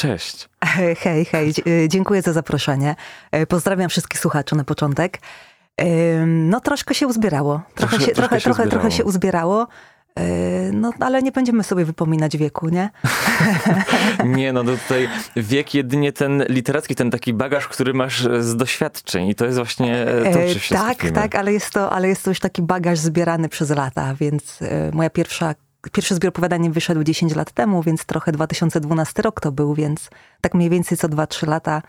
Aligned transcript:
cześć. 0.00 0.48
Hej, 1.04 1.24
hej, 1.24 1.54
dziękuję 1.88 2.22
za 2.22 2.32
zaproszenie. 2.32 2.94
Pozdrawiam 3.48 3.88
wszystkich 3.88 4.20
słuchaczy 4.20 4.56
na 4.56 4.64
początek. 4.64 5.18
No 6.26 6.60
troszkę 6.60 6.94
się 6.94 7.06
uzbierało. 7.06 7.60
Trochę, 7.74 7.96
trochę 7.96 8.06
się, 8.06 8.12
trochę, 8.12 8.40
się 8.40 8.44
trochę, 8.44 8.68
trochę 8.68 8.90
się 8.90 9.04
uzbierało. 9.04 9.66
No, 10.72 10.92
ale 11.00 11.22
nie 11.22 11.32
będziemy 11.32 11.62
sobie 11.64 11.84
wypominać 11.84 12.36
wieku, 12.36 12.68
nie? 12.68 12.90
nie, 14.24 14.52
no 14.52 14.64
tutaj 14.88 15.08
wiek 15.36 15.74
jedynie 15.74 16.12
ten 16.12 16.44
literacki, 16.48 16.94
ten 16.94 17.10
taki 17.10 17.34
bagaż, 17.34 17.68
który 17.68 17.94
masz 17.94 18.28
z 18.40 18.56
doświadczeń 18.56 19.28
i 19.28 19.34
to 19.34 19.44
jest 19.44 19.56
właśnie 19.56 20.06
to, 20.32 20.38
czy 20.54 20.60
się 20.60 20.74
Tak, 20.74 20.94
skupimy. 20.94 21.12
tak, 21.12 21.34
ale 21.34 21.52
jest, 21.52 21.70
to, 21.70 21.92
ale 21.92 22.08
jest 22.08 22.24
to 22.24 22.30
już 22.30 22.40
taki 22.40 22.62
bagaż 22.62 22.98
zbierany 22.98 23.48
przez 23.48 23.70
lata, 23.70 24.14
więc 24.14 24.62
e, 24.62 24.90
moja 24.92 25.10
pierwsza 25.10 25.54
Pierwszy 25.92 26.14
zbiór 26.14 26.28
opowiadań 26.28 26.72
wyszedł 26.72 27.02
10 27.02 27.34
lat 27.34 27.52
temu, 27.52 27.82
więc 27.82 28.04
trochę 28.04 28.32
2012 28.32 29.22
rok 29.22 29.40
to 29.40 29.52
był, 29.52 29.74
więc 29.74 30.10
tak 30.40 30.54
mniej 30.54 30.70
więcej 30.70 30.98
co 30.98 31.08
2-3 31.08 31.48
lata 31.48 31.82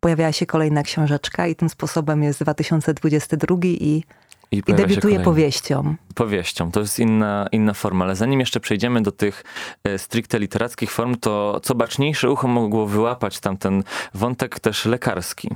pojawiała 0.00 0.32
się 0.32 0.46
kolejna 0.46 0.82
książeczka 0.82 1.46
i 1.46 1.54
tym 1.56 1.68
sposobem 1.68 2.22
jest 2.22 2.40
2022 2.40 3.56
i 3.62 4.04
i, 4.54 4.62
I 4.66 4.74
debiutuje 4.74 5.20
powieścią. 5.20 5.94
Powieścią, 6.14 6.72
to 6.72 6.80
jest 6.80 6.98
inna, 6.98 7.46
inna 7.52 7.74
forma, 7.74 8.04
ale 8.04 8.16
zanim 8.16 8.40
jeszcze 8.40 8.60
przejdziemy 8.60 9.02
do 9.02 9.12
tych 9.12 9.44
e, 9.84 9.98
stricte 9.98 10.38
literackich 10.38 10.90
form, 10.90 11.16
to 11.16 11.60
co 11.62 11.74
baczniejsze 11.74 12.30
ucho 12.30 12.48
mogło 12.48 12.86
wyłapać 12.86 13.40
tamten 13.40 13.82
wątek 14.14 14.60
też 14.60 14.84
lekarski. 14.84 15.50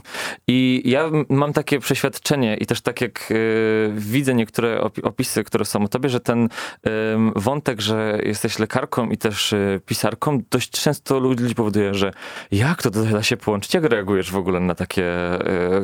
I 0.48 0.82
ja 0.84 1.10
mam 1.28 1.52
takie 1.52 1.80
przeświadczenie 1.80 2.56
i 2.56 2.66
też 2.66 2.80
tak 2.80 3.00
jak 3.00 3.30
y, 3.30 3.92
widzę 3.96 4.34
niektóre 4.34 4.80
opisy, 5.02 5.44
które 5.44 5.64
są 5.64 5.84
o 5.84 5.88
tobie, 5.88 6.08
że 6.08 6.20
ten 6.20 6.44
y, 6.44 6.48
wątek, 7.36 7.80
że 7.80 8.18
jesteś 8.24 8.58
lekarką 8.58 9.10
i 9.10 9.16
też 9.16 9.52
y, 9.52 9.80
pisarką, 9.86 10.42
dość 10.50 10.70
często 10.70 11.18
ludzi 11.18 11.54
powoduje, 11.54 11.94
że 11.94 12.12
jak 12.50 12.82
to 12.82 12.90
da 12.90 13.22
się 13.22 13.36
połączyć? 13.36 13.74
Jak 13.74 13.84
reagujesz 13.84 14.30
w 14.30 14.36
ogóle 14.36 14.60
na 14.60 14.74
takie 14.74 15.04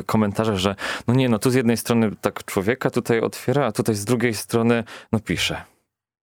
komentarze, 0.05 0.57
że 0.57 0.75
no 1.07 1.13
nie, 1.13 1.29
no 1.29 1.39
tu 1.39 1.49
z 1.49 1.53
jednej 1.53 1.77
strony 1.77 2.11
tak 2.21 2.45
człowieka, 2.45 2.89
tutaj 3.05 3.21
otwiera, 3.21 3.65
a 3.65 3.71
tutaj 3.71 3.95
z 3.95 4.05
drugiej 4.05 4.33
strony 4.33 4.83
no 5.11 5.19
pisze. 5.19 5.61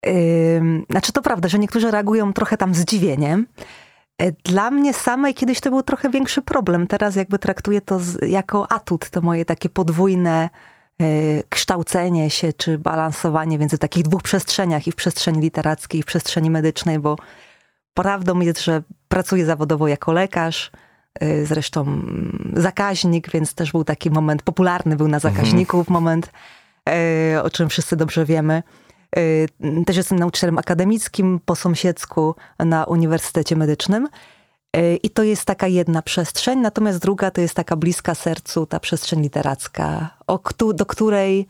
Yy, 0.05 0.11
znaczy 0.89 1.11
to 1.11 1.21
prawda, 1.21 1.49
że 1.49 1.59
niektórzy 1.59 1.91
reagują 1.91 2.33
trochę 2.33 2.57
tam 2.57 2.75
zdziwieniem. 2.75 3.47
E, 4.21 4.31
dla 4.31 4.71
mnie 4.71 4.93
samej 4.93 5.33
kiedyś 5.33 5.59
to 5.59 5.69
był 5.69 5.83
trochę 5.83 6.09
większy 6.09 6.41
problem. 6.41 6.87
Teraz 6.87 7.15
jakby 7.15 7.39
traktuję 7.39 7.81
to 7.81 7.99
z, 7.99 8.29
jako 8.29 8.71
atut, 8.71 9.09
to 9.09 9.21
moje 9.21 9.45
takie 9.45 9.69
podwójne 9.69 10.49
y, 11.01 11.43
kształcenie 11.49 12.29
się, 12.29 12.53
czy 12.53 12.77
balansowanie 12.77 13.57
między 13.57 13.77
takich 13.77 14.03
dwóch 14.03 14.21
przestrzeniach 14.21 14.87
i 14.87 14.91
w 14.91 14.95
przestrzeni 14.95 15.41
literackiej, 15.41 15.99
i 15.99 16.03
w 16.03 16.05
przestrzeni 16.05 16.49
medycznej, 16.49 16.99
bo 16.99 17.15
prawdą 17.93 18.39
jest, 18.39 18.63
że 18.63 18.83
pracuję 19.07 19.45
zawodowo 19.45 19.87
jako 19.87 20.13
lekarz, 20.13 20.71
zresztą 21.43 22.01
zakaźnik, 22.53 23.31
więc 23.31 23.53
też 23.53 23.71
był 23.71 23.83
taki 23.83 24.11
moment, 24.11 24.41
popularny 24.41 24.95
był 24.95 25.07
na 25.07 25.19
zakaźników 25.19 25.79
mhm. 25.79 25.93
moment, 25.93 26.31
y, 27.35 27.41
o 27.43 27.49
czym 27.49 27.69
wszyscy 27.69 27.95
dobrze 27.95 28.25
wiemy. 28.25 28.63
Y, 29.17 29.47
też 29.85 29.97
jestem 29.97 30.19
nauczycielem 30.19 30.57
akademickim 30.57 31.39
po 31.45 31.55
sąsiedzku 31.55 32.35
na 32.59 32.85
Uniwersytecie 32.85 33.55
Medycznym. 33.55 34.07
I 35.03 35.09
to 35.09 35.23
jest 35.23 35.45
taka 35.45 35.67
jedna 35.67 36.01
przestrzeń, 36.01 36.59
natomiast 36.59 36.99
druga 36.99 37.31
to 37.31 37.41
jest 37.41 37.53
taka 37.53 37.75
bliska 37.75 38.15
sercu, 38.15 38.65
ta 38.65 38.79
przestrzeń 38.79 39.21
literacka, 39.21 40.17
do 40.73 40.85
której, 40.85 41.47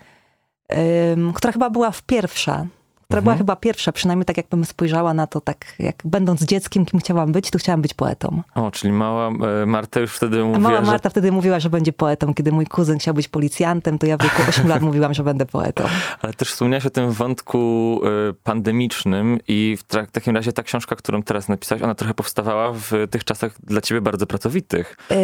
która 1.35 1.53
chyba 1.53 1.69
była 1.69 1.91
w 1.91 2.01
pierwsza, 2.01 2.65
która 3.07 3.19
mhm. 3.19 3.23
była 3.23 3.37
chyba 3.37 3.55
pierwsza, 3.55 3.91
przynajmniej 3.91 4.25
tak 4.25 4.37
jakbym 4.37 4.65
spojrzała 4.65 5.13
na 5.13 5.27
to, 5.27 5.41
tak 5.41 5.65
jak 5.79 5.95
będąc 6.05 6.43
dzieckiem, 6.43 6.85
kim 6.85 6.99
chciałam 6.99 7.31
być, 7.31 7.51
to 7.51 7.59
chciałam 7.59 7.81
być 7.81 7.93
poetą. 7.93 8.41
O, 8.55 8.71
czyli 8.71 8.93
mała 8.93 9.29
e, 9.61 9.65
Marta 9.65 9.99
już 9.99 10.15
wtedy 10.15 10.43
mówiła, 10.43 10.59
Mała 10.59 10.81
Marta 10.81 11.09
że... 11.09 11.09
wtedy 11.09 11.31
mówiła, 11.31 11.59
że 11.59 11.69
będzie 11.69 11.93
poetą. 11.93 12.33
Kiedy 12.33 12.51
mój 12.51 12.65
kuzyn 12.65 12.97
chciał 12.97 13.13
być 13.13 13.27
policjantem, 13.27 13.99
to 13.99 14.05
ja 14.05 14.17
w 14.17 14.21
wieku 14.21 14.41
8 14.49 14.67
lat 14.67 14.81
mówiłam, 14.81 15.13
że 15.13 15.23
będę 15.23 15.45
poetą. 15.45 15.83
Ale 16.21 16.33
też 16.33 16.51
wspomniałaś 16.51 16.85
o 16.85 16.89
tym 16.89 17.11
wątku 17.11 18.01
e, 18.29 18.33
pandemicznym 18.43 19.39
i 19.47 19.77
w 19.77 20.11
takim 20.11 20.35
razie 20.35 20.53
ta 20.53 20.63
książka, 20.63 20.95
którą 20.95 21.23
teraz 21.23 21.49
napisałaś, 21.49 21.81
ona 21.81 21.95
trochę 21.95 22.13
powstawała 22.13 22.73
w 22.73 22.91
tych 23.11 23.23
czasach 23.23 23.61
dla 23.63 23.81
ciebie 23.81 24.01
bardzo 24.01 24.27
pracowitych. 24.27 24.97
Yy, 25.09 25.17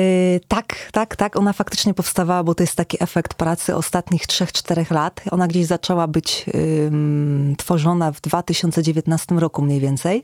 tak, 0.47 0.75
tak, 0.91 1.16
tak. 1.16 1.35
Ona 1.35 1.53
faktycznie 1.53 1.94
powstawała, 1.94 2.44
bo 2.44 2.56
to 2.56 2.63
jest 2.63 2.75
taki 2.75 3.03
efekt 3.03 3.34
pracy 3.34 3.75
ostatnich 3.75 4.22
3-4 4.28 4.91
lat. 4.94 5.22
Ona 5.31 5.47
gdzieś 5.47 5.66
zaczęła 5.66 6.08
być 6.08 6.46
yy, 6.47 7.56
stworzona 7.73 8.11
w 8.11 8.22
2019 8.22 9.35
roku 9.35 9.61
mniej 9.61 9.79
więcej. 9.79 10.23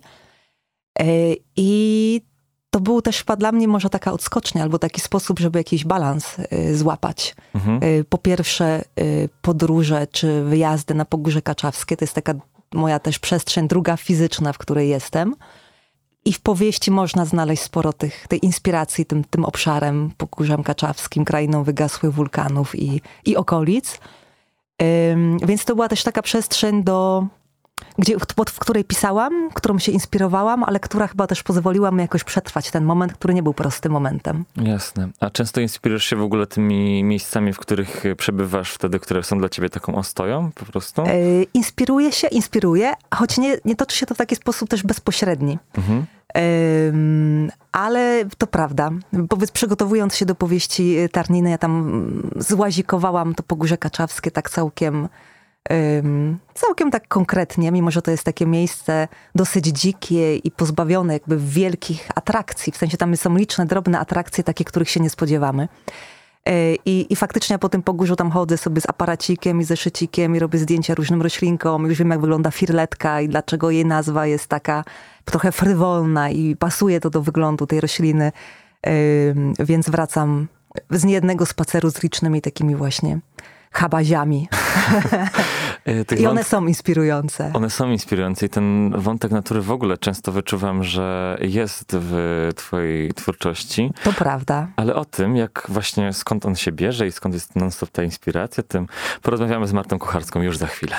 E, 0.99 1.05
I 1.55 2.21
to 2.69 2.79
był 2.79 3.01
też 3.01 3.17
chyba 3.17 3.35
dla 3.35 3.51
mnie 3.51 3.67
może 3.67 3.89
taka 3.89 4.11
odskocznia, 4.11 4.63
albo 4.63 4.79
taki 4.79 5.01
sposób, 5.01 5.39
żeby 5.39 5.59
jakiś 5.59 5.85
balans 5.85 6.37
e, 6.39 6.75
złapać. 6.75 7.35
Mhm. 7.55 7.79
E, 7.83 8.03
po 8.03 8.17
pierwsze, 8.17 8.81
podróże 9.41 10.07
czy 10.07 10.43
wyjazdy 10.43 10.93
na 10.93 11.05
Pogórze 11.05 11.41
Kaczawskie, 11.41 11.97
to 11.97 12.03
jest 12.05 12.15
taka 12.15 12.33
moja 12.73 12.99
też 12.99 13.19
przestrzeń 13.19 13.67
druga 13.67 13.97
fizyczna, 13.97 14.53
w 14.53 14.57
której 14.57 14.89
jestem. 14.89 15.35
I 16.25 16.33
w 16.33 16.41
powieści 16.41 16.91
można 16.91 17.25
znaleźć 17.25 17.63
sporo 17.63 17.93
tych, 17.93 18.27
tej 18.27 18.45
inspiracji 18.45 19.05
tym, 19.05 19.23
tym 19.23 19.45
obszarem, 19.45 20.11
Pogórzem 20.17 20.63
Kaczawskim, 20.63 21.25
krainą 21.25 21.63
wygasłych 21.63 22.13
wulkanów 22.13 22.75
i, 22.75 23.01
i 23.25 23.35
okolic. 23.35 23.99
Więc 25.45 25.65
to 25.65 25.75
była 25.75 25.87
też 25.87 26.03
taka 26.03 26.21
przestrzeń 26.21 26.83
do 26.83 27.27
gdzie, 27.97 28.17
w, 28.49 28.59
której 28.59 28.83
pisałam, 28.83 29.49
którą 29.53 29.79
się 29.79 29.91
inspirowałam, 29.91 30.63
ale 30.63 30.79
która 30.79 31.07
chyba 31.07 31.27
też 31.27 31.43
pozwoliła 31.43 31.91
mi 31.91 32.01
jakoś 32.01 32.23
przetrwać 32.23 32.71
ten 32.71 32.83
moment, 32.83 33.13
który 33.13 33.33
nie 33.33 33.43
był 33.43 33.53
prostym 33.53 33.91
momentem. 33.91 34.45
Jasne. 34.55 35.09
A 35.19 35.29
często 35.29 35.61
inspirujesz 35.61 36.05
się 36.05 36.15
w 36.15 36.21
ogóle 36.21 36.47
tymi 36.47 37.03
miejscami, 37.03 37.53
w 37.53 37.59
których 37.59 38.03
przebywasz 38.17 38.71
wtedy, 38.71 38.99
które 38.99 39.23
są 39.23 39.39
dla 39.39 39.49
ciebie 39.49 39.69
taką 39.69 39.95
ostoją 39.95 40.51
po 40.55 40.65
prostu? 40.65 41.01
E, 41.01 41.07
inspiruję 41.53 42.11
się, 42.11 42.27
inspiruję, 42.27 42.93
choć 43.13 43.37
nie, 43.37 43.57
nie 43.65 43.75
toczy 43.75 43.97
się 43.97 44.05
to 44.05 44.15
w 44.15 44.17
taki 44.17 44.35
sposób 44.35 44.69
też 44.69 44.83
bezpośredni. 44.83 45.59
Mhm. 45.77 46.05
ale 47.71 48.25
to 48.37 48.47
prawda. 48.47 48.89
Powiedz, 49.29 49.51
przygotowując 49.51 50.15
się 50.15 50.25
do 50.25 50.35
powieści 50.35 50.97
Tarniny, 51.11 51.49
ja 51.49 51.57
tam 51.57 52.01
złazikowałam 52.35 53.35
to 53.35 53.43
Pogórze 53.43 53.77
Kaczawskie 53.77 54.31
tak 54.31 54.49
całkiem 54.49 55.07
całkiem 56.53 56.91
tak 56.91 57.07
konkretnie, 57.07 57.71
mimo 57.71 57.91
że 57.91 58.01
to 58.01 58.11
jest 58.11 58.23
takie 58.23 58.45
miejsce 58.45 59.07
dosyć 59.35 59.65
dzikie 59.65 60.35
i 60.35 60.51
pozbawione 60.51 61.13
jakby 61.13 61.37
wielkich 61.37 62.09
atrakcji. 62.15 62.73
W 62.73 62.77
sensie 62.77 62.97
tam 62.97 63.17
są 63.17 63.37
liczne, 63.37 63.65
drobne 63.65 63.99
atrakcje, 63.99 64.43
takie, 64.43 64.63
których 64.63 64.89
się 64.89 64.99
nie 64.99 65.09
spodziewamy. 65.09 65.67
E, 66.45 66.75
I, 66.75 67.13
I 67.13 67.15
faktycznie 67.15 67.59
po 67.59 67.69
tym 67.69 67.83
pogórzu 67.83 68.15
tam 68.15 68.31
chodzę 68.31 68.57
sobie 68.57 68.81
z 68.81 68.89
aparacikiem 68.89 69.61
i 69.61 69.63
zeszycikiem 69.63 70.35
i 70.35 70.39
robię 70.39 70.59
zdjęcia 70.59 70.95
różnym 70.95 71.21
roślinkom. 71.21 71.85
Już 71.85 71.99
wiem, 71.99 72.09
jak 72.09 72.21
wygląda 72.21 72.51
firletka 72.51 73.21
i 73.21 73.29
dlaczego 73.29 73.71
jej 73.71 73.85
nazwa 73.85 74.25
jest 74.25 74.47
taka 74.47 74.83
trochę 75.25 75.51
frywolna 75.51 76.29
i 76.29 76.55
pasuje 76.55 76.99
to 76.99 77.09
do 77.09 77.21
wyglądu 77.21 77.67
tej 77.67 77.81
rośliny. 77.81 78.31
Więc 79.59 79.89
wracam 79.89 80.47
z 80.91 81.05
niejednego 81.05 81.45
spaceru 81.45 81.91
z 81.91 82.03
licznymi 82.03 82.41
takimi 82.41 82.75
właśnie 82.75 83.19
habaziami. 83.71 84.47
E, 85.85 86.15
I 86.15 86.27
one 86.27 86.43
są 86.43 86.67
inspirujące. 86.67 87.51
One 87.53 87.69
są 87.69 87.91
inspirujące 87.91 88.45
i 88.45 88.49
ten 88.49 88.93
wątek 88.97 89.31
natury 89.31 89.61
w 89.61 89.71
ogóle 89.71 89.97
często 89.97 90.31
wyczuwam, 90.31 90.83
że 90.83 91.37
jest 91.41 91.91
w 91.99 92.49
twojej 92.55 93.13
twórczości. 93.13 93.91
To 94.03 94.13
prawda. 94.13 94.67
Ale 94.75 94.95
o 94.95 95.05
tym, 95.05 95.35
jak 95.35 95.65
właśnie 95.69 96.13
skąd 96.13 96.45
on 96.45 96.55
się 96.55 96.71
bierze 96.71 97.07
i 97.07 97.11
skąd 97.11 97.35
jest 97.35 97.55
non-stop 97.55 97.89
ta 97.89 98.03
inspiracja, 98.03 98.63
tym 98.63 98.87
porozmawiamy 99.21 99.67
z 99.67 99.73
Martą 99.73 99.99
Kucharską 99.99 100.41
już 100.41 100.57
za 100.57 100.67
chwilę. 100.67 100.95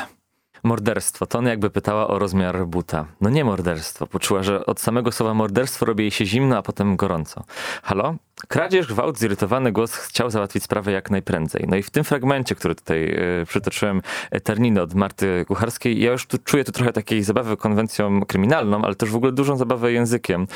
Morderstwo. 0.63 1.27
To 1.27 1.39
ona 1.39 1.51
jakby 1.51 1.71
pytała 1.71 2.09
o 2.09 2.19
rozmiar 2.19 2.67
buta. 2.67 3.07
No 3.21 3.31
nie 3.31 3.45
morderstwo. 3.45 4.07
Poczuła, 4.07 4.43
że 4.43 4.67
od 4.67 4.81
samego 4.81 5.13
słowa 5.13 5.35
morderstwo 5.35 5.87
robi 5.87 6.03
jej 6.05 6.11
się 6.11 6.27
zimno, 6.27 6.57
a 6.57 6.63
potem 6.63 6.97
gorąco. 6.97 7.45
Halo? 7.83 8.15
Kradzież, 8.49 8.87
gwałt, 8.87 9.19
zirytowany 9.19 9.73
głos 9.73 9.95
chciał 9.95 10.31
załatwić 10.31 10.63
sprawę 10.63 10.93
jak 10.93 11.11
najprędzej. 11.11 11.65
No 11.69 11.77
i 11.77 11.83
w 11.83 11.91
tym 11.91 12.05
fragmencie, 12.05 12.55
który 12.55 12.75
tutaj 12.75 13.05
y, 13.43 13.47
przytoczyłem, 13.47 14.03
terminy 14.45 14.83
od 14.83 14.95
Marty 14.95 15.45
Kucharskiej, 15.49 16.01
ja 16.01 16.13
już 16.13 16.27
tu 16.27 16.39
czuję 16.39 16.65
tu 16.65 16.73
trochę 16.73 16.93
takiej 16.93 17.23
zabawy 17.23 17.57
konwencją 17.57 18.21
kryminalną, 18.27 18.85
ale 18.85 18.95
też 18.95 19.11
w 19.11 19.17
ogóle 19.17 19.33
dużą 19.33 19.57
zabawę 19.57 19.93
językiem. 19.93 20.47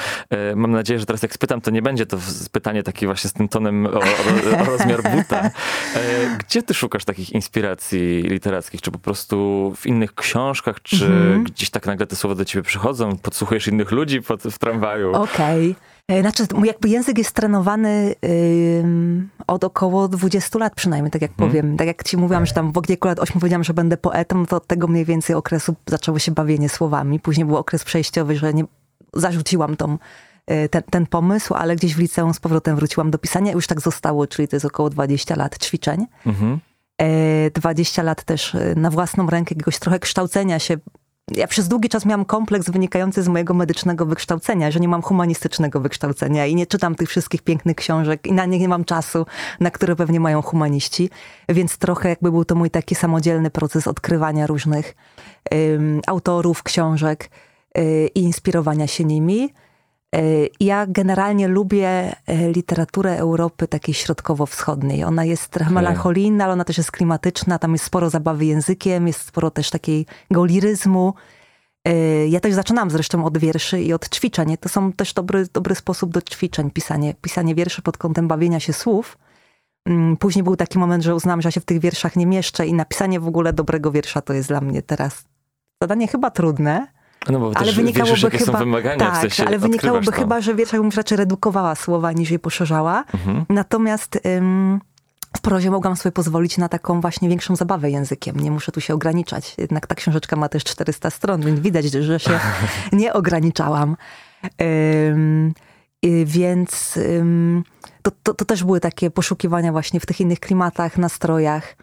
Y, 0.52 0.56
mam 0.56 0.70
nadzieję, 0.70 1.00
że 1.00 1.06
teraz 1.06 1.22
jak 1.22 1.34
spytam, 1.34 1.60
to 1.60 1.70
nie 1.70 1.82
będzie 1.82 2.06
to 2.06 2.18
pytanie 2.52 2.82
takie 2.82 3.06
właśnie 3.06 3.30
z 3.30 3.32
tym 3.32 3.48
tonem 3.48 3.86
o, 3.86 3.90
o, 3.90 4.62
o 4.62 4.64
rozmiar 4.64 5.02
buta. 5.02 5.46
Y, 5.46 5.50
gdzie 6.38 6.62
ty 6.62 6.74
szukasz 6.74 7.04
takich 7.04 7.32
inspiracji 7.32 8.22
literackich? 8.22 8.82
Czy 8.82 8.90
po 8.90 8.98
prostu 8.98 9.72
w 9.76 9.86
innych 9.86 10.14
książkach, 10.14 10.82
czy 10.82 11.06
mhm. 11.06 11.44
gdzieś 11.44 11.70
tak 11.70 11.86
nagle 11.86 12.06
te 12.06 12.16
słowa 12.16 12.34
do 12.34 12.44
ciebie 12.44 12.62
przychodzą? 12.62 13.16
Podsłuchujesz 13.16 13.68
innych 13.68 13.90
ludzi 13.90 14.22
pod, 14.22 14.42
w 14.42 14.58
tramwaju? 14.58 15.12
Okej. 15.12 15.70
Okay. 15.70 15.93
E, 16.08 16.20
znaczy, 16.20 16.46
jakby 16.64 16.88
język 16.88 17.18
jest 17.18 17.32
trenowany 17.32 18.14
od 19.46 19.64
około 19.64 20.08
20 20.08 20.58
lat 20.58 20.74
przynajmniej, 20.74 21.10
tak 21.10 21.22
jak 21.22 21.36
hmm. 21.36 21.50
powiem. 21.50 21.76
Tak 21.76 21.86
jak 21.86 22.04
ci 22.04 22.16
mówiłam, 22.16 22.46
że 22.46 22.52
tam 22.52 22.72
w 22.72 22.86
wieku 22.88 23.08
lat 23.08 23.18
8 23.18 23.40
powiedziałam, 23.40 23.64
że 23.64 23.74
będę 23.74 23.96
poetą, 23.96 24.46
to 24.46 24.56
od 24.56 24.66
tego 24.66 24.88
mniej 24.88 25.04
więcej 25.04 25.36
okresu 25.36 25.74
zaczęło 25.86 26.18
się 26.18 26.32
bawienie 26.32 26.68
słowami. 26.68 27.20
Później 27.20 27.46
był 27.46 27.56
okres 27.56 27.84
przejściowy, 27.84 28.36
że 28.36 28.54
nie, 28.54 28.64
zarzuciłam 29.14 29.76
tą 29.76 29.98
e, 30.46 30.68
ten, 30.68 30.82
ten 30.82 31.06
pomysł, 31.06 31.54
ale 31.54 31.76
gdzieś 31.76 31.94
w 31.94 31.98
liceum 31.98 32.34
z 32.34 32.40
powrotem 32.40 32.76
wróciłam 32.76 33.10
do 33.10 33.18
pisania. 33.18 33.52
Już 33.52 33.66
tak 33.66 33.80
zostało, 33.80 34.26
czyli 34.26 34.48
to 34.48 34.56
jest 34.56 34.66
około 34.66 34.90
20 34.90 35.36
lat 35.36 35.58
ćwiczeń. 35.58 36.06
Mhm. 36.26 36.60
20 37.54 38.02
lat 38.02 38.24
też 38.24 38.56
na 38.76 38.90
własną 38.90 39.26
rękę 39.26 39.54
jakiegoś 39.54 39.78
trochę 39.78 39.98
kształcenia 39.98 40.58
się 40.58 40.76
ja 41.30 41.46
przez 41.46 41.68
długi 41.68 41.88
czas 41.88 42.06
miałam 42.06 42.24
kompleks 42.24 42.70
wynikający 42.70 43.22
z 43.22 43.28
mojego 43.28 43.54
medycznego 43.54 44.06
wykształcenia, 44.06 44.70
że 44.70 44.80
nie 44.80 44.88
mam 44.88 45.02
humanistycznego 45.02 45.80
wykształcenia 45.80 46.46
i 46.46 46.54
nie 46.54 46.66
czytam 46.66 46.94
tych 46.94 47.08
wszystkich 47.08 47.42
pięknych 47.42 47.76
książek 47.76 48.26
i 48.26 48.32
na 48.32 48.46
nie 48.46 48.58
nie 48.58 48.68
mam 48.68 48.84
czasu, 48.84 49.26
na 49.60 49.70
które 49.70 49.96
pewnie 49.96 50.20
mają 50.20 50.42
humaniści. 50.42 51.10
Więc 51.48 51.78
trochę 51.78 52.08
jakby 52.08 52.30
był 52.30 52.44
to 52.44 52.54
mój 52.54 52.70
taki 52.70 52.94
samodzielny 52.94 53.50
proces 53.50 53.88
odkrywania 53.88 54.46
różnych 54.46 54.94
um, 55.50 56.00
autorów, 56.06 56.62
książek 56.62 57.30
y, 57.78 58.10
i 58.14 58.20
inspirowania 58.20 58.86
się 58.86 59.04
nimi. 59.04 59.52
E, 60.14 60.22
ja 60.60 60.86
generalnie 60.86 61.48
lubię 61.48 61.88
e, 62.26 62.52
literaturę 62.52 63.18
Europy 63.18 63.68
takiej 63.68 63.94
środkowo-wschodniej. 63.94 65.04
Ona 65.04 65.24
jest 65.24 65.48
trochę 65.48 65.70
melancholijna, 65.70 66.44
ale 66.44 66.52
ona 66.52 66.64
też 66.64 66.78
jest 66.78 66.92
klimatyczna. 66.92 67.58
Tam 67.58 67.72
jest 67.72 67.84
sporo 67.84 68.10
zabawy 68.10 68.44
językiem, 68.44 69.06
jest 69.06 69.20
sporo 69.20 69.50
też 69.50 69.70
takiego 69.70 70.44
liryzmu. 70.44 71.14
E, 71.84 72.26
ja 72.28 72.40
też 72.40 72.54
zaczynam 72.54 72.90
zresztą 72.90 73.24
od 73.24 73.38
wierszy 73.38 73.80
i 73.80 73.92
od 73.92 74.08
ćwiczeń. 74.08 74.56
To 74.56 74.68
są 74.68 74.92
też 74.92 75.14
dobry, 75.14 75.46
dobry 75.52 75.74
sposób 75.74 76.12
do 76.12 76.22
ćwiczeń, 76.22 76.70
pisanie, 76.70 77.14
pisanie 77.14 77.54
wierszy 77.54 77.82
pod 77.82 77.98
kątem 77.98 78.28
bawienia 78.28 78.60
się 78.60 78.72
słów. 78.72 79.18
Mm, 79.86 80.16
później 80.16 80.42
był 80.42 80.56
taki 80.56 80.78
moment, 80.78 81.04
że 81.04 81.14
uznałam, 81.14 81.42
że 81.42 81.46
ja 81.46 81.50
się 81.50 81.60
w 81.60 81.64
tych 81.64 81.80
wierszach 81.80 82.16
nie 82.16 82.26
mieszczę 82.26 82.66
i 82.66 82.74
napisanie 82.74 83.20
w 83.20 83.28
ogóle 83.28 83.52
dobrego 83.52 83.90
wiersza 83.90 84.20
to 84.20 84.32
jest 84.32 84.48
dla 84.48 84.60
mnie 84.60 84.82
teraz 84.82 85.24
zadanie 85.82 86.08
chyba 86.08 86.30
trudne. 86.30 86.93
No 87.30 87.40
bo 87.40 87.52
ale 87.54 87.72
wynikałoby 87.72 88.30
wiesz, 88.30 88.42
chyba, 88.44 88.58
wymagania, 88.58 89.10
tak, 89.10 89.30
w 89.30 89.40
ale 89.40 89.58
wynikałoby 89.58 90.06
to. 90.06 90.12
chyba, 90.12 90.40
że 90.40 90.54
wierszach 90.54 90.80
bym 90.80 90.90
raczej 90.96 91.18
redukowała 91.18 91.74
słowa 91.74 92.12
niż 92.12 92.30
je 92.30 92.38
poszerzała. 92.38 93.04
Mhm. 93.14 93.44
Natomiast 93.48 94.20
ym, 94.26 94.80
w 95.36 95.40
prozie 95.40 95.70
mogłam 95.70 95.96
sobie 95.96 96.12
pozwolić 96.12 96.58
na 96.58 96.68
taką 96.68 97.00
właśnie 97.00 97.28
większą 97.28 97.56
zabawę 97.56 97.90
językiem. 97.90 98.40
Nie 98.40 98.50
muszę 98.50 98.72
tu 98.72 98.80
się 98.80 98.94
ograniczać. 98.94 99.54
Jednak 99.58 99.86
ta 99.86 99.94
książeczka 99.94 100.36
ma 100.36 100.48
też 100.48 100.64
400 100.64 101.10
stron, 101.10 101.40
więc 101.40 101.60
widać, 101.60 101.84
że 101.84 102.20
się 102.20 102.40
nie 102.92 103.12
ograniczałam. 103.12 103.96
Ym, 105.12 105.54
więc 106.24 106.96
ym, 106.96 107.64
to, 108.02 108.10
to, 108.22 108.34
to, 108.34 108.44
też 108.44 108.64
były 108.64 108.80
takie 108.80 109.10
poszukiwania 109.10 109.72
właśnie 109.72 110.00
w 110.00 110.06
tych 110.06 110.20
innych 110.20 110.40
klimatach, 110.40 110.98
nastrojach, 110.98 111.76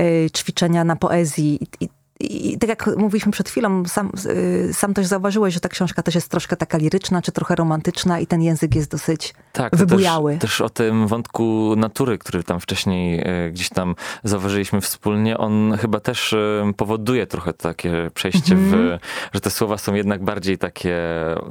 y, 0.00 0.30
ćwiczenia 0.36 0.84
na 0.84 0.96
poezji. 0.96 1.58
I, 1.80 1.88
i 2.20 2.58
tak 2.58 2.68
jak 2.68 2.96
mówiliśmy 2.96 3.32
przed 3.32 3.48
chwilą, 3.48 3.84
sam, 3.84 4.12
y, 4.26 4.70
sam 4.74 4.94
też 4.94 5.06
zauważyłeś, 5.06 5.54
że 5.54 5.60
ta 5.60 5.68
książka 5.68 6.02
też 6.02 6.14
jest 6.14 6.28
troszkę 6.28 6.56
taka 6.56 6.78
liryczna, 6.78 7.22
czy 7.22 7.32
trochę 7.32 7.54
romantyczna 7.54 8.20
i 8.20 8.26
ten 8.26 8.42
język 8.42 8.74
jest 8.74 8.90
dosyć 8.90 9.34
tak, 9.52 9.76
wybujały. 9.76 10.32
Też, 10.32 10.50
też 10.50 10.60
o 10.60 10.70
tym 10.70 11.06
wątku 11.06 11.74
natury, 11.76 12.18
który 12.18 12.42
tam 12.42 12.60
wcześniej 12.60 13.20
e, 13.24 13.50
gdzieś 13.50 13.68
tam 13.68 13.94
zauważyliśmy 14.24 14.80
wspólnie, 14.80 15.38
on 15.38 15.76
chyba 15.80 16.00
też 16.00 16.32
e, 16.32 16.72
powoduje 16.76 17.26
trochę 17.26 17.52
takie 17.52 18.10
przejście 18.14 18.54
mm 18.54 18.66
-hmm. 18.66 18.70
w, 18.70 18.74
mhm. 18.74 18.98
że 19.32 19.40
te 19.40 19.50
słowa 19.50 19.78
są 19.78 19.94
jednak 19.94 20.24
bardziej 20.24 20.58
takie, 20.58 20.98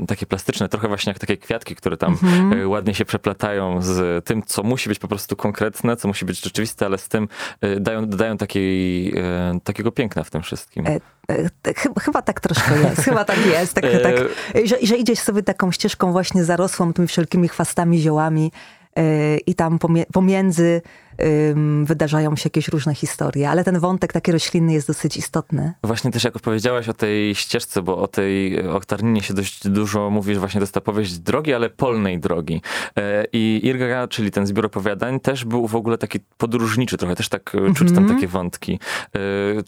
takie 0.08 0.26
plastyczne, 0.26 0.70
trochę 0.70 0.88
właśnie 0.88 1.10
jak 1.10 1.20
takie 1.20 1.38
kwiatki, 1.38 1.76
które 1.76 1.98
tam 1.98 2.18
mm 2.24 2.52
-hmm. 2.52 2.70
ładnie 2.70 2.96
się 2.96 3.06
przeplatają 3.06 3.82
z 3.82 4.26
tym, 4.26 4.44
co 4.44 4.64
musi 4.64 4.90
być 4.90 5.00
po 5.00 5.08
prostu 5.08 5.36
konkretne, 5.36 5.98
co 5.98 6.08
musi 6.08 6.26
być 6.26 6.44
rzeczywiste, 6.44 6.86
ale 6.86 6.98
z 6.98 7.08
tym 7.08 7.28
dają, 7.80 8.06
dodają 8.06 8.38
takiej, 8.38 9.14
takiego 9.64 9.92
piękna 9.92 10.24
w 10.24 10.30
tym 10.30 10.42
wszystkim 10.42 10.88
e, 10.88 11.00
chyba 12.02 12.22
tak 12.22 12.40
troszkę 12.40 12.80
jest, 12.80 13.02
chyba 13.02 13.26
tak 13.26 13.46
jest. 13.46 13.74
Tak, 13.74 13.86
tak, 14.04 14.16
że, 14.66 14.78
że 14.84 14.96
idziesz 14.96 15.20
sobie 15.20 15.44
taką 15.44 15.72
ścieżką 15.72 16.12
właśnie 16.12 16.44
zarosłą 16.44 16.94
tymi 16.94 17.08
wszelkimi 17.08 17.48
chwastami, 17.48 18.02
ziołami 18.02 18.52
i 19.48 19.56
tam 19.56 19.80
pomiędzy 20.14 20.82
wydarzają 21.84 22.36
się 22.36 22.44
jakieś 22.46 22.68
różne 22.68 22.96
historie, 22.96 23.50
ale 23.50 23.64
ten 23.64 23.80
wątek 23.80 24.14
taki 24.14 24.32
roślinny 24.32 24.74
jest 24.74 24.88
dosyć 24.88 25.18
istotny. 25.18 25.74
Właśnie 25.84 26.12
też 26.12 26.24
jak 26.24 26.36
opowiedziałaś 26.36 26.90
o 26.90 26.94
tej 26.94 27.36
ścieżce, 27.36 27.82
bo 27.82 27.98
o 27.98 28.08
tej 28.08 28.68
oktarninie 28.68 29.22
się 29.22 29.34
dość 29.34 29.68
dużo 29.68 30.10
mówisz, 30.10 30.38
właśnie 30.38 30.60
to 30.60 30.64
jest 30.64 30.74
ta 30.74 30.82
powieść 30.82 31.20
drogi, 31.20 31.54
ale 31.54 31.70
polnej 31.70 32.20
drogi. 32.20 32.62
E, 32.98 33.26
I 33.34 33.62
Irga, 33.64 34.08
czyli 34.08 34.32
ten 34.32 34.48
zbiór 34.48 34.66
opowiadań, 34.66 35.20
też 35.20 35.46
był 35.46 35.68
w 35.68 35.76
ogóle 35.76 35.98
taki 35.98 36.20
podróżniczy 36.38 36.98
trochę, 36.98 37.16
też 37.16 37.30
tak 37.30 37.56
mm 37.56 37.74
-hmm. 37.74 37.76
czuć 37.76 37.88
tam 37.88 37.98
mhm. 37.98 38.16
takie 38.16 38.28
wątki. 38.28 38.80
E, 39.16 39.20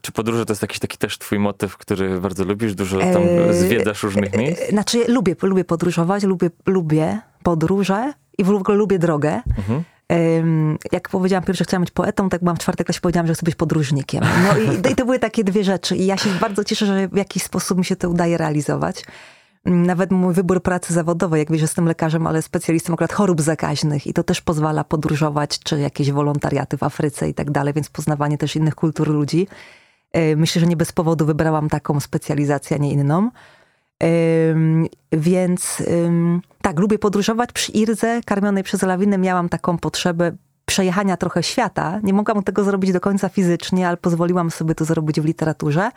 czy 0.01 0.11
podróże 0.11 0.45
to 0.45 0.51
jest 0.51 0.61
jakiś 0.61 0.79
taki 0.79 0.97
też 0.97 1.17
twój 1.17 1.39
motyw, 1.39 1.77
który 1.77 2.19
bardzo 2.19 2.43
lubisz, 2.43 2.75
dużo 2.75 2.99
tam 2.99 3.23
zwiedzasz 3.51 4.03
różnych 4.03 4.37
miejsc? 4.37 4.69
Znaczy 4.69 5.05
lubię, 5.07 5.35
lubię 5.41 5.63
podróżować, 5.63 6.23
lubię, 6.23 6.49
lubię 6.65 7.19
podróże 7.43 8.13
i 8.41 8.43
w 8.43 8.49
ogóle 8.49 8.77
lubię 8.77 8.99
drogę. 8.99 9.41
Mhm 9.57 9.83
jak 10.91 11.09
powiedziałam 11.09 11.43
pierwsze, 11.43 11.63
że 11.63 11.67
chciałam 11.67 11.83
być 11.83 11.91
poetą, 11.91 12.29
tak 12.29 12.41
byłam 12.41 12.55
w 12.55 12.59
czwartej 12.59 12.85
klasie, 12.85 13.01
powiedziałam, 13.01 13.27
że 13.27 13.33
chcę 13.33 13.43
być 13.45 13.55
podróżnikiem. 13.55 14.23
No 14.43 14.57
i, 14.57 14.77
i 14.91 14.95
to 14.95 15.05
były 15.05 15.19
takie 15.19 15.43
dwie 15.43 15.63
rzeczy. 15.63 15.95
I 15.95 16.05
ja 16.05 16.17
się 16.17 16.29
bardzo 16.29 16.63
cieszę, 16.63 16.85
że 16.85 17.07
w 17.07 17.17
jakiś 17.17 17.43
sposób 17.43 17.77
mi 17.77 17.85
się 17.85 17.95
to 17.95 18.09
udaje 18.09 18.37
realizować. 18.37 19.05
Nawet 19.65 20.11
mój 20.11 20.33
wybór 20.33 20.63
pracy 20.63 20.93
zawodowej, 20.93 21.39
jak 21.39 21.51
wiesz, 21.51 21.61
jestem 21.61 21.85
lekarzem, 21.85 22.27
ale 22.27 22.41
specjalistą 22.41 22.93
akurat 22.93 23.13
chorób 23.13 23.41
zakaźnych 23.41 24.07
i 24.07 24.13
to 24.13 24.23
też 24.23 24.41
pozwala 24.41 24.83
podróżować, 24.83 25.59
czy 25.59 25.79
jakieś 25.79 26.11
wolontariaty 26.11 26.77
w 26.77 26.83
Afryce 26.83 27.29
i 27.29 27.33
tak 27.33 27.51
dalej, 27.51 27.73
więc 27.73 27.89
poznawanie 27.89 28.37
też 28.37 28.55
innych 28.55 28.75
kultur 28.75 29.07
ludzi. 29.07 29.47
Myślę, 30.35 30.59
że 30.59 30.67
nie 30.67 30.77
bez 30.77 30.91
powodu 30.91 31.25
wybrałam 31.25 31.69
taką 31.69 31.99
specjalizację, 31.99 32.77
a 32.77 32.79
nie 32.79 32.91
inną. 32.91 33.29
Więc 35.11 35.83
tak, 36.61 36.79
lubię 36.79 36.99
podróżować. 36.99 37.51
Przy 37.51 37.71
Irdze, 37.71 38.21
karmionej 38.25 38.63
przez 38.63 38.81
lawinę, 38.81 39.17
miałam 39.17 39.49
taką 39.49 39.77
potrzebę 39.77 40.31
przejechania 40.65 41.17
trochę 41.17 41.43
świata. 41.43 41.99
Nie 42.03 42.13
mogłam 42.13 42.43
tego 42.43 42.63
zrobić 42.63 42.91
do 42.91 42.99
końca 42.99 43.29
fizycznie, 43.29 43.87
ale 43.87 43.97
pozwoliłam 43.97 44.51
sobie 44.51 44.75
to 44.75 44.85
zrobić 44.85 45.21
w 45.21 45.25
literaturze. 45.25 45.91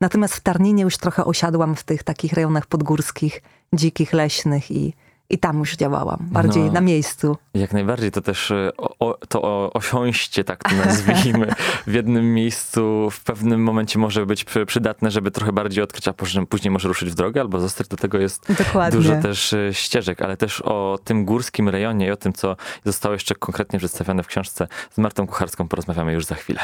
Natomiast 0.00 0.34
w 0.34 0.40
Tarninie 0.40 0.82
już 0.82 0.96
trochę 0.96 1.24
osiadłam 1.24 1.76
w 1.76 1.84
tych 1.84 2.02
takich 2.02 2.32
rejonach 2.32 2.66
podgórskich, 2.66 3.42
dzikich, 3.74 4.12
leśnych 4.12 4.70
i, 4.70 4.94
i 5.30 5.38
tam 5.38 5.58
już 5.58 5.76
działałam, 5.76 6.18
bardziej 6.20 6.62
no, 6.62 6.72
na 6.72 6.80
miejscu. 6.80 7.36
Jak 7.54 7.72
najbardziej, 7.72 8.10
to 8.10 8.20
też 8.20 8.50
e, 8.50 8.70
o, 8.76 9.18
to 9.28 9.72
osiąście, 9.72 10.44
tak 10.44 10.68
to 10.68 10.76
nazwijmy, 10.76 11.52
w 11.86 11.92
jednym 11.92 12.34
miejscu 12.34 13.08
w 13.10 13.24
pewnym 13.24 13.62
momencie 13.62 13.98
może 13.98 14.26
być 14.26 14.44
przydatne, 14.66 15.10
żeby 15.10 15.30
trochę 15.30 15.52
bardziej 15.52 15.84
odkryć, 15.84 16.08
a 16.08 16.12
później 16.48 16.70
może 16.70 16.88
ruszyć 16.88 17.10
w 17.10 17.14
drogę 17.14 17.40
albo 17.40 17.60
zostać. 17.60 17.88
Do 17.88 17.96
tego 17.96 18.18
jest 18.18 18.52
Dokładnie. 18.58 18.98
dużo 18.98 19.22
też 19.22 19.52
e, 19.52 19.74
ścieżek, 19.74 20.22
ale 20.22 20.36
też 20.36 20.60
o 20.60 20.98
tym 21.04 21.24
górskim 21.24 21.68
rejonie 21.68 22.06
i 22.06 22.10
o 22.10 22.16
tym, 22.16 22.32
co 22.32 22.56
zostało 22.84 23.12
jeszcze 23.12 23.34
konkretnie 23.34 23.78
przedstawione 23.78 24.22
w 24.22 24.26
książce 24.26 24.68
z 24.90 24.98
Martą 24.98 25.26
Kucharską 25.26 25.68
porozmawiamy 25.68 26.12
już 26.12 26.24
za 26.24 26.34
chwilę. 26.34 26.60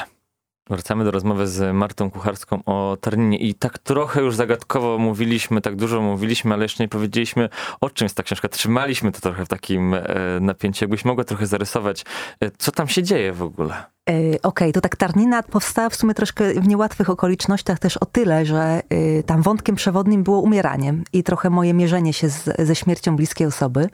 Wracamy 0.70 1.04
do 1.04 1.10
rozmowy 1.10 1.46
z 1.46 1.74
Martą 1.74 2.10
Kucharską 2.10 2.64
o 2.66 2.96
Tarninie 3.00 3.38
i 3.38 3.54
tak 3.54 3.78
trochę 3.78 4.20
już 4.20 4.36
zagadkowo 4.36 4.98
mówiliśmy, 4.98 5.60
tak 5.60 5.76
dużo 5.76 6.00
mówiliśmy, 6.00 6.54
ale 6.54 6.62
jeszcze 6.62 6.84
nie 6.84 6.88
powiedzieliśmy 6.88 7.48
o 7.80 7.90
czym 7.90 8.04
jest 8.04 8.16
ta 8.16 8.22
książka. 8.22 8.48
Trzymaliśmy 8.48 9.12
to 9.12 9.20
trochę 9.20 9.44
w 9.44 9.48
takim 9.48 9.94
e, 9.94 10.04
napięciu. 10.40 10.84
Jakbyś 10.84 11.04
mogła 11.04 11.24
trochę 11.24 11.46
zarysować, 11.46 12.04
e, 12.40 12.50
co 12.58 12.72
tam 12.72 12.88
się 12.88 13.02
dzieje 13.02 13.32
w 13.32 13.42
ogóle? 13.42 13.74
E, 13.74 14.12
okej, 14.12 14.38
okay, 14.42 14.72
to 14.72 14.80
tak 14.80 14.96
Tarnina 14.96 15.42
powstała 15.42 15.88
w 15.88 15.96
sumie 15.96 16.14
troszkę 16.14 16.54
w 16.54 16.68
niełatwych 16.68 17.10
okolicznościach 17.10 17.78
też 17.78 17.96
o 17.96 18.06
tyle, 18.06 18.46
że 18.46 18.80
tam 19.26 19.42
wątkiem 19.42 19.76
przewodnim 19.76 20.22
było 20.22 20.40
umieranie 20.40 20.94
i 21.12 21.22
trochę 21.22 21.50
moje 21.50 21.74
mierzenie 21.74 22.12
się 22.12 22.28
z, 22.28 22.56
ze 22.58 22.74
śmiercią 22.74 23.16
bliskiej 23.16 23.46
osoby. 23.46 23.88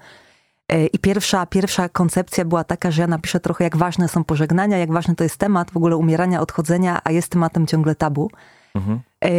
E, 0.71 0.87
I 0.87 0.99
pierwsza, 0.99 1.47
pierwsza 1.47 1.89
koncepcja 1.89 2.45
była 2.45 2.65
taka, 2.65 2.91
że 2.91 3.03
ja 3.03 3.09
napiszę 3.09 3.41
trochę, 3.41 3.65
jak 3.65 3.77
ważne 3.77 4.09
są 4.09 4.25
pożegnania, 4.25 4.79
jak 4.79 4.93
ważny 4.93 5.15
to 5.15 5.25
jest 5.25 5.37
temat 5.37 5.71
w 5.71 5.77
ogóle 5.77 5.97
umierania, 5.97 6.41
odchodzenia, 6.41 7.01
a 7.05 7.11
jest 7.11 7.29
tematem 7.29 7.67
ciągle 7.67 7.95
tabu. 7.95 8.31
Mhm. 8.75 9.01
E, 9.25 9.31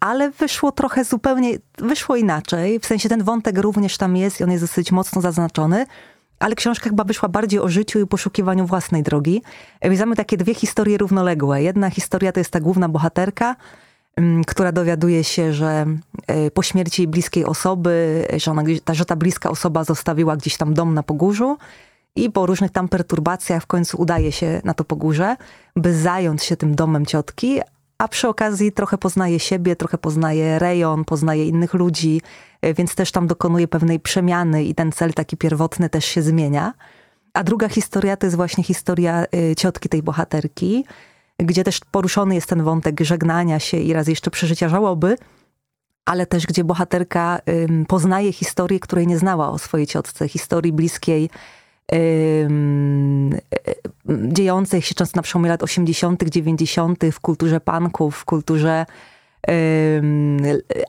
ale 0.00 0.30
wyszło 0.30 0.72
trochę 0.72 1.04
zupełnie, 1.04 1.58
wyszło 1.78 2.16
inaczej. 2.16 2.80
W 2.80 2.86
sensie 2.86 3.08
ten 3.08 3.22
wątek 3.22 3.58
również 3.58 3.96
tam 3.98 4.16
jest 4.16 4.40
i 4.40 4.44
on 4.44 4.50
jest 4.50 4.64
dosyć 4.64 4.92
mocno 4.92 5.20
zaznaczony. 5.22 5.86
Ale 6.38 6.54
książka 6.54 6.90
chyba 6.90 7.04
wyszła 7.04 7.28
bardziej 7.28 7.60
o 7.60 7.68
życiu 7.68 8.00
i 8.00 8.06
poszukiwaniu 8.06 8.66
własnej 8.66 9.02
drogi. 9.02 9.42
E, 9.80 9.90
więc 9.90 10.00
mamy 10.00 10.16
takie 10.16 10.36
dwie 10.36 10.54
historie 10.54 10.98
równoległe. 10.98 11.62
Jedna 11.62 11.90
historia 11.90 12.32
to 12.32 12.40
jest 12.40 12.50
ta 12.50 12.60
główna 12.60 12.88
bohaterka, 12.88 13.56
która 14.46 14.72
dowiaduje 14.72 15.24
się, 15.24 15.52
że 15.52 15.86
e, 16.26 16.50
po 16.50 16.62
śmierci 16.62 17.08
bliskiej 17.08 17.44
osoby, 17.44 18.26
że, 18.36 18.50
ona, 18.50 18.62
że 18.92 19.04
ta 19.04 19.16
bliska 19.16 19.50
osoba 19.50 19.84
zostawiła 19.84 20.36
gdzieś 20.36 20.56
tam 20.56 20.74
dom 20.74 20.94
na 20.94 21.02
Pogórzu 21.02 21.56
i 22.16 22.30
po 22.30 22.46
różnych 22.46 22.70
tam 22.70 22.88
perturbacjach 22.88 23.62
w 23.62 23.66
końcu 23.66 24.00
udaje 24.00 24.32
się 24.32 24.60
na 24.64 24.74
to 24.74 24.84
Pogórze, 24.84 25.36
by 25.76 25.94
zająć 25.94 26.42
się 26.42 26.56
tym 26.56 26.74
domem 26.74 27.06
ciotki, 27.06 27.60
a 27.98 28.08
przy 28.08 28.28
okazji 28.28 28.72
trochę 28.72 28.98
poznaje 28.98 29.40
siebie, 29.40 29.76
trochę 29.76 29.98
poznaje 29.98 30.58
rejon, 30.58 31.04
poznaje 31.04 31.46
innych 31.46 31.74
ludzi, 31.74 32.22
e, 32.62 32.74
więc 32.74 32.94
też 32.94 33.12
tam 33.12 33.26
dokonuje 33.26 33.68
pewnej 33.68 34.00
przemiany 34.00 34.64
i 34.64 34.74
ten 34.74 34.92
cel 34.92 35.14
taki 35.14 35.36
pierwotny 35.36 35.88
też 35.88 36.04
się 36.04 36.22
zmienia. 36.22 36.72
A 37.34 37.44
druga 37.44 37.68
historia 37.68 38.16
to 38.16 38.26
jest 38.26 38.36
właśnie 38.36 38.64
historia 38.64 39.24
e, 39.24 39.56
ciotki 39.56 39.88
tej 39.88 40.02
bohaterki, 40.02 40.84
gdzie 41.42 41.64
też 41.64 41.80
poruszony 41.90 42.34
jest 42.34 42.48
ten 42.48 42.62
wątek 42.62 43.00
żegnania 43.00 43.58
się 43.58 43.76
i 43.76 43.92
raz 43.92 44.08
jeszcze 44.08 44.30
przeżycia 44.30 44.68
żałoby, 44.68 45.16
ale 46.04 46.26
też 46.26 46.46
gdzie 46.46 46.64
bohaterka 46.64 47.40
poznaje 47.88 48.32
historię, 48.32 48.80
której 48.80 49.06
nie 49.06 49.18
znała 49.18 49.50
o 49.50 49.58
swojej 49.58 49.86
ciotce, 49.86 50.28
historii 50.28 50.72
bliskiej, 50.72 51.30
ym, 51.94 53.32
y, 53.32 53.38
dziejącej 54.08 54.82
się 54.82 54.94
często 54.94 55.18
na 55.18 55.22
przełomie 55.22 55.48
lat 55.48 55.62
80., 55.62 56.24
90. 56.30 57.04
w 57.12 57.20
kulturze 57.20 57.60
punków, 57.60 58.16
w 58.16 58.24
kulturze 58.24 58.86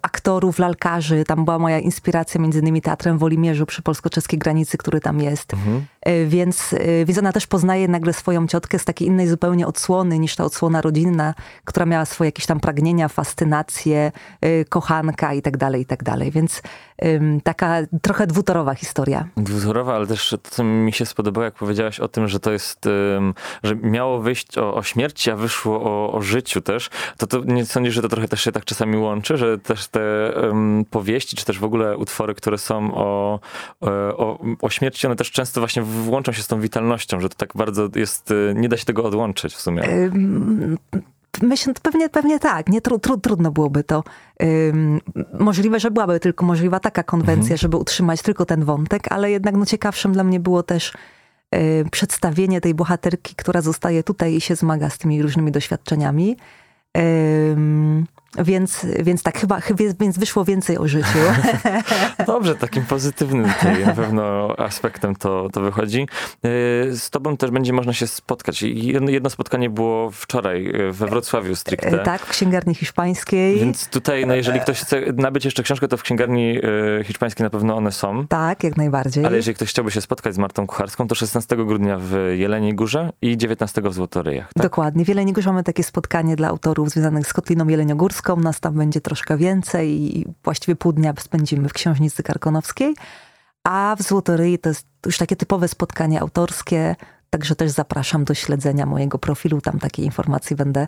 aktorów, 0.02 0.60
lalkarzy. 0.60 1.24
Tam 1.24 1.46
była 1.46 1.60
moja 1.60 1.80
inspiracja 1.80 2.42
między 2.42 2.60
innymi 2.60 2.82
Teatrem 2.82 3.18
w 3.18 3.24
Olimierzu 3.24 3.66
przy 3.66 3.82
polsko-czeskiej 3.82 4.40
granicy, 4.40 4.78
który 4.78 5.00
tam 5.00 5.22
jest. 5.22 5.54
Mhm. 5.54 5.86
E, 6.02 6.26
więc, 6.26 6.74
e, 6.74 7.06
więc 7.06 7.20
ona 7.20 7.34
też 7.34 7.48
poznaje 7.48 7.88
nagle 7.88 8.14
swoją 8.14 8.48
ciotkę 8.48 8.80
z 8.80 8.86
takiej 8.86 9.08
innej 9.08 9.28
zupełnie 9.28 9.68
odsłony 9.68 10.20
niż 10.20 10.36
ta 10.36 10.44
odsłona 10.44 10.82
rodzinna, 10.82 11.34
która 11.66 11.86
miała 11.86 12.06
swoje 12.06 12.28
jakieś 12.28 12.46
tam 12.46 12.60
pragnienia, 12.60 13.08
fascynacje, 13.08 14.12
e, 14.42 14.66
kochanka 14.66 15.34
i 15.34 15.42
tak 15.42 15.58
dalej, 15.58 15.82
i 15.82 15.86
tak 15.86 16.04
dalej. 16.04 16.32
Więc 16.32 16.62
taka 17.44 17.78
trochę 18.02 18.28
dwutorowa 18.28 18.74
historia. 18.76 19.28
Dwutorowa, 19.38 19.96
ale 19.96 20.08
też 20.08 20.30
to, 20.30 20.38
co 20.38 20.64
mi 20.64 20.94
się 20.94 21.06
spodobało, 21.06 21.46
jak 21.46 21.54
powiedziałaś 21.54 22.00
o 22.00 22.08
tym, 22.08 22.28
że 22.28 22.40
to 22.40 22.52
jest, 22.52 22.86
że 23.64 23.76
miało 23.76 24.20
wyjść 24.20 24.58
o, 24.58 24.76
o 24.76 24.84
śmierci, 24.84 25.32
a 25.32 25.36
wyszło 25.36 25.84
o, 25.84 26.14
o 26.14 26.22
życiu 26.22 26.62
też, 26.62 26.90
to, 27.18 27.28
to 27.28 27.40
nie 27.46 27.66
sądzisz, 27.66 27.94
że 27.94 28.02
to 28.02 28.10
trochę 28.10 28.28
też 28.28 28.42
się 28.42 28.52
tak 28.52 28.66
czasami 28.66 28.98
łączy, 28.98 29.38
że 29.38 29.58
też 29.58 29.88
te 29.88 30.02
powieści, 30.90 31.36
czy 31.36 31.46
też 31.46 31.60
w 31.60 31.64
ogóle 31.64 31.98
utwory, 31.98 32.36
które 32.36 32.58
są 32.58 32.96
o, 32.96 33.40
o, 33.82 34.40
o 34.62 34.70
śmierci, 34.70 35.08
one 35.08 35.16
też 35.16 35.32
często 35.32 35.62
właśnie 35.62 35.82
włączą 35.92 36.32
się 36.32 36.44
z 36.44 36.48
tą 36.48 36.60
witalnością, 36.62 37.20
że 37.20 37.30
to 37.30 37.36
tak 37.36 37.50
bardzo 37.56 37.90
jest, 37.96 38.32
y, 38.32 38.54
nie 38.56 38.70
da 38.70 38.78
się 38.78 38.86
tego 38.86 39.04
odłączyć 39.04 39.54
w 39.54 39.62
sumie. 39.62 39.84
Myślę, 41.42 41.74
pewnie, 41.82 42.10
pewnie 42.10 42.40
tak. 42.40 42.70
Nie, 42.70 42.82
tru, 42.82 43.00
tru, 43.00 43.18
trudno 43.18 43.52
byłoby 43.52 43.84
to. 43.84 44.04
Ym, 44.44 45.02
możliwe, 45.40 45.80
że 45.80 45.92
byłaby 45.92 46.20
tylko 46.20 46.46
możliwa 46.46 46.80
taka 46.80 47.04
konwencja, 47.04 47.42
mhm. 47.42 47.58
żeby 47.58 47.78
utrzymać 47.78 48.22
tylko 48.22 48.46
ten 48.46 48.64
wątek, 48.64 49.12
ale 49.12 49.32
jednak 49.32 49.56
no, 49.56 49.66
ciekawszym 49.66 50.14
dla 50.14 50.24
mnie 50.24 50.40
było 50.40 50.64
też 50.64 50.94
y, 51.56 51.86
przedstawienie 51.92 52.62
tej 52.62 52.74
bohaterki, 52.74 53.36
która 53.36 53.62
zostaje 53.62 54.04
tutaj 54.04 54.36
i 54.36 54.42
się 54.42 54.56
zmaga 54.56 54.90
z 54.90 54.98
tymi 54.98 55.22
różnymi 55.22 55.52
doświadczeniami. 55.52 56.38
Ym, 56.98 58.06
więc, 58.38 58.86
więc 59.00 59.24
tak, 59.24 59.38
chyba, 59.40 59.60
więc 60.00 60.18
wyszło 60.18 60.46
więcej 60.46 60.78
o 60.78 60.88
życiu. 60.88 61.20
Dobrze, 62.28 62.56
takim 62.56 62.86
pozytywnym 62.86 63.54
tutaj 63.54 63.86
na 63.86 63.94
pewno 63.94 64.56
aspektem 64.58 65.16
to, 65.16 65.50
to 65.54 65.62
wychodzi. 65.62 66.02
Y, 66.02 66.08
z 66.98 67.10
tobą 67.10 67.38
też 67.38 67.52
będzie 67.52 67.74
można 67.74 67.94
się 67.94 68.08
spotkać. 68.08 68.62
Jedno 69.08 69.30
spotkanie 69.30 69.70
było 69.70 70.12
wczoraj 70.12 70.68
y, 70.68 70.92
we 70.92 71.08
Wrocławiu 71.08 71.56
stricte. 71.56 72.02
Y, 72.02 72.04
tak, 72.04 72.26
w 72.26 72.30
księgarni 72.30 72.76
hiszpańskiej. 72.76 73.60
Więc 73.60 73.88
tutaj, 73.88 74.26
no 74.26 74.36
jeżeli 74.36 74.60
ktoś 74.60 74.82
chce 74.82 75.02
nabyć 75.14 75.46
jeszcze 75.46 75.64
książkę, 75.64 75.88
to 75.88 75.98
w 75.98 76.04
księgarni 76.04 76.60
hiszpańskiej 77.04 77.44
na 77.44 77.50
pewno 77.50 77.76
one 77.76 77.92
są. 77.92 78.28
Tak, 78.28 78.64
jak 78.64 78.78
najbardziej. 78.78 79.26
Ale 79.26 79.38
jeżeli 79.38 79.56
ktoś 79.56 79.70
chciałby 79.70 79.92
się 79.92 80.02
spotkać 80.02 80.36
z 80.36 80.38
Martą 80.38 80.68
Kucharską, 80.68 81.08
to 81.08 81.16
16 81.16 81.56
grudnia 81.56 81.98
w 82.00 82.16
Jeleniej 82.34 82.76
Górze 82.76 83.12
i 83.22 83.38
19 83.38 83.82
w 83.82 83.94
Złotoryjach. 83.94 84.54
Tak? 84.54 84.64
Dokładnie. 84.64 85.06
W 85.06 85.08
Jeleniej 85.08 85.34
Górze 85.34 85.50
mamy 85.50 85.64
takie 85.64 85.84
spotkanie 85.84 86.36
dla 86.36 86.48
autorów 86.48 86.90
związanych 86.90 87.28
z 87.28 87.34
Kotliną 87.34 87.68
Jeleniogórską 87.68 88.21
Karkonowską, 88.22 88.44
nas 88.44 88.60
tam 88.60 88.74
będzie 88.74 89.02
troszkę 89.02 89.38
więcej 89.38 90.18
i 90.18 90.26
właściwie 90.44 90.76
pół 90.76 90.94
dnia 90.94 91.14
spędzimy 91.20 91.70
w 91.70 91.74
Książnicy 91.74 92.24
Karkonowskiej. 92.24 92.96
A 93.64 93.96
w 94.00 94.02
Złotoryi 94.02 94.60
to 94.60 94.70
jest 94.70 94.88
już 95.06 95.18
takie 95.18 95.36
typowe 95.36 95.68
spotkanie 95.68 96.22
autorskie, 96.22 96.96
także 97.30 97.56
też 97.56 97.72
zapraszam 97.72 98.24
do 98.24 98.34
śledzenia 98.34 98.86
mojego 98.86 99.20
profilu, 99.20 99.62
tam 99.62 99.80
takie 99.80 100.04
informacje 100.04 100.56
będę 100.56 100.88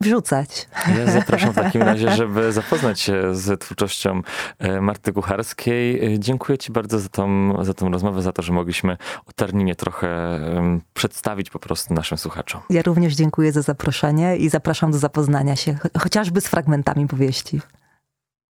wrzucać. 0.00 0.68
Ja 0.98 1.12
zapraszam 1.12 1.52
w 1.52 1.54
takim 1.54 1.82
razie, 1.82 2.10
żeby 2.16 2.52
zapoznać 2.52 3.00
się 3.00 3.34
z 3.34 3.60
twórczością 3.60 4.22
e, 4.58 4.80
Marty 4.80 5.12
Kucharskiej. 5.12 6.14
E, 6.14 6.18
dziękuję 6.18 6.58
Ci 6.58 6.72
bardzo 6.72 6.98
za 6.98 7.08
tą, 7.08 7.54
za 7.64 7.74
tą 7.74 7.90
rozmowę, 7.90 8.22
za 8.22 8.32
to, 8.32 8.42
że 8.42 8.52
mogliśmy 8.52 8.96
o 9.26 9.32
Tarninie 9.32 9.74
trochę 9.74 10.40
przedstawić 10.94 11.50
po 11.50 11.58
prostu 11.58 11.94
naszym 11.94 12.18
słuchaczom. 12.18 12.60
Ja 12.70 12.82
również 12.82 13.14
dziękuję 13.14 13.52
za 13.52 13.62
zaproszenie 13.62 14.36
i 14.36 14.48
zapraszam 14.48 14.90
do 14.90 14.98
zapoznania 14.98 15.56
się 15.56 15.78
chociażby 15.98 16.40
z 16.40 16.48
fragmentami 16.48 17.06
powieści. 17.06 17.60